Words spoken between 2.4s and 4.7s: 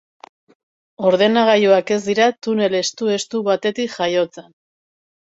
tunel estu-estu batetik jaiotzen.